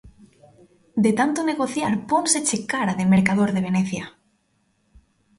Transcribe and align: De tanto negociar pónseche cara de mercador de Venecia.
De 1.03 1.11
tanto 1.19 1.39
negociar 1.51 1.91
pónseche 2.11 2.57
cara 2.71 2.93
de 2.99 3.05
mercador 3.13 3.49
de 3.53 3.63
Venecia. 3.67 4.05